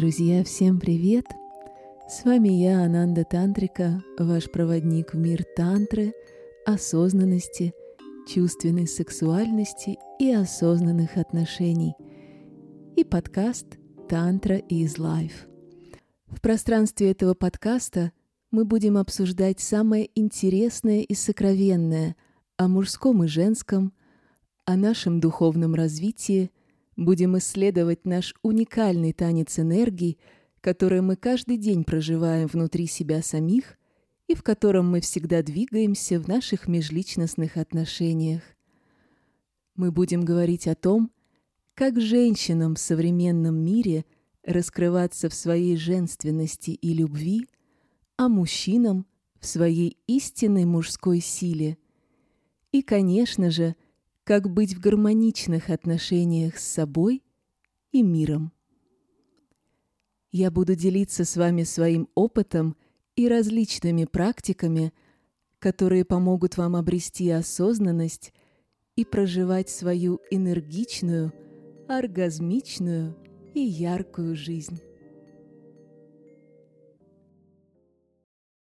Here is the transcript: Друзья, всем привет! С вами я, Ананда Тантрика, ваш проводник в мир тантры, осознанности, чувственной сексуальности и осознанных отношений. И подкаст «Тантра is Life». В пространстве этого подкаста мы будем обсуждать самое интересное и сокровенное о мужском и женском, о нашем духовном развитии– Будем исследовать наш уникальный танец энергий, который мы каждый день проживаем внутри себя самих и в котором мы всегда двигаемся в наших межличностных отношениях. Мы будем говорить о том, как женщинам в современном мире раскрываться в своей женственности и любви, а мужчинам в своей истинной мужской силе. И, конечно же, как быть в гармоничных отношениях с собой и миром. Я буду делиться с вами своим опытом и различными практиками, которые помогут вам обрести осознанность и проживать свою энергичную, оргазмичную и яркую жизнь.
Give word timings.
Друзья, 0.00 0.42
всем 0.44 0.80
привет! 0.80 1.26
С 2.08 2.24
вами 2.24 2.48
я, 2.48 2.84
Ананда 2.84 3.22
Тантрика, 3.22 4.02
ваш 4.18 4.50
проводник 4.50 5.12
в 5.12 5.18
мир 5.18 5.44
тантры, 5.54 6.14
осознанности, 6.64 7.74
чувственной 8.26 8.86
сексуальности 8.86 9.98
и 10.18 10.32
осознанных 10.32 11.18
отношений. 11.18 11.96
И 12.96 13.04
подкаст 13.04 13.66
«Тантра 14.08 14.56
is 14.70 14.96
Life». 14.96 15.46
В 16.28 16.40
пространстве 16.40 17.10
этого 17.10 17.34
подкаста 17.34 18.12
мы 18.50 18.64
будем 18.64 18.96
обсуждать 18.96 19.60
самое 19.60 20.08
интересное 20.18 21.02
и 21.02 21.14
сокровенное 21.14 22.16
о 22.56 22.68
мужском 22.68 23.24
и 23.24 23.26
женском, 23.26 23.92
о 24.64 24.76
нашем 24.76 25.20
духовном 25.20 25.74
развитии– 25.74 26.50
Будем 26.96 27.38
исследовать 27.38 28.04
наш 28.04 28.34
уникальный 28.42 29.12
танец 29.12 29.58
энергий, 29.58 30.18
который 30.60 31.00
мы 31.00 31.16
каждый 31.16 31.56
день 31.56 31.84
проживаем 31.84 32.46
внутри 32.46 32.86
себя 32.86 33.22
самих 33.22 33.78
и 34.26 34.34
в 34.34 34.42
котором 34.42 34.88
мы 34.88 35.00
всегда 35.00 35.42
двигаемся 35.42 36.20
в 36.20 36.28
наших 36.28 36.68
межличностных 36.68 37.56
отношениях. 37.56 38.42
Мы 39.74 39.90
будем 39.90 40.24
говорить 40.24 40.68
о 40.68 40.74
том, 40.74 41.10
как 41.74 42.00
женщинам 42.00 42.74
в 42.74 42.78
современном 42.78 43.56
мире 43.56 44.04
раскрываться 44.44 45.28
в 45.28 45.34
своей 45.34 45.76
женственности 45.76 46.70
и 46.70 46.92
любви, 46.92 47.48
а 48.16 48.28
мужчинам 48.28 49.06
в 49.40 49.46
своей 49.46 49.96
истинной 50.06 50.64
мужской 50.64 51.20
силе. 51.20 51.78
И, 52.70 52.82
конечно 52.82 53.50
же, 53.50 53.74
как 54.30 54.48
быть 54.48 54.76
в 54.76 54.78
гармоничных 54.78 55.70
отношениях 55.70 56.56
с 56.56 56.64
собой 56.64 57.24
и 57.90 58.00
миром. 58.00 58.52
Я 60.30 60.52
буду 60.52 60.76
делиться 60.76 61.24
с 61.24 61.36
вами 61.36 61.64
своим 61.64 62.08
опытом 62.14 62.76
и 63.16 63.26
различными 63.26 64.04
практиками, 64.04 64.92
которые 65.58 66.04
помогут 66.04 66.58
вам 66.58 66.76
обрести 66.76 67.28
осознанность 67.28 68.32
и 68.94 69.04
проживать 69.04 69.68
свою 69.68 70.20
энергичную, 70.30 71.32
оргазмичную 71.88 73.16
и 73.52 73.58
яркую 73.62 74.36
жизнь. 74.36 74.80